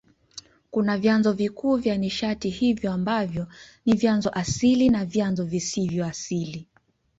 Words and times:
Kuna 0.71 0.97
vyanzo 0.97 1.33
vikuu 1.33 1.75
vya 1.75 1.97
nishati 1.97 2.49
hiyo 2.49 2.91
ambavyo 2.93 3.47
ni 3.85 3.93
vyanzo 3.95 4.29
asili 4.33 4.89
na 4.89 5.05
vyanzo 5.05 5.43
visivyo 5.45 6.05
asili. 6.05 6.67